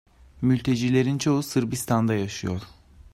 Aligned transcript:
Mültecilerin 0.41 1.17
çoğu 1.17 1.43
Sırbistan'da 1.43 2.13
yaşıyor. 2.13 2.61